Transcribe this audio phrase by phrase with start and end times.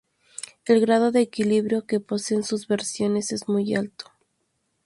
[0.65, 4.11] El grado de equilibrio que poseen sus versiones es muy alto.